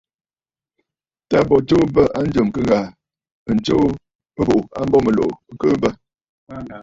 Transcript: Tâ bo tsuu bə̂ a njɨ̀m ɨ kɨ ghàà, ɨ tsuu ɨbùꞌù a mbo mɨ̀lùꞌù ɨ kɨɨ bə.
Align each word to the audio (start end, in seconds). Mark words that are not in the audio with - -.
Tâ 1.29 1.37
bo 1.47 1.55
tsuu 1.67 1.85
bə̂ 1.93 2.03
a 2.17 2.19
njɨ̀m 2.25 2.47
ɨ 2.49 2.53
kɨ 2.55 2.61
ghàà, 2.69 2.85
ɨ 3.49 3.51
tsuu 3.63 3.85
ɨbùꞌù 4.39 4.69
a 4.79 4.79
mbo 4.87 4.97
mɨ̀lùꞌù 5.05 5.33
ɨ 5.49 5.53
kɨɨ 5.59 5.73
bə. 5.81 5.89